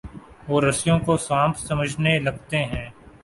[0.47, 2.89] وہ رسیوں کو سانپ سمجھنے لگتے ہیں۔